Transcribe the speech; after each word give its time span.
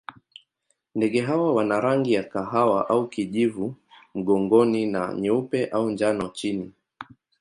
Ndege 0.95 1.21
hawa 1.21 1.53
wana 1.53 1.79
rangi 1.79 2.13
ya 2.13 2.23
kahawa 2.23 2.89
au 2.89 3.07
kijivu 3.07 3.75
mgongoni 4.15 4.85
na 4.85 5.13
nyeupe 5.13 5.65
au 5.65 5.89
njano 5.91 6.27
chini. 6.29 6.71